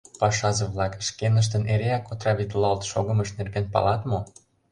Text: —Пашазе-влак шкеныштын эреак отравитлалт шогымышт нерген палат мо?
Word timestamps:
—Пашазе-влак 0.19 0.93
шкеныштын 1.07 1.63
эреак 1.73 2.03
отравитлалт 2.13 2.81
шогымышт 2.91 3.33
нерген 3.39 3.65
палат 3.73 4.01
мо? 4.09 4.19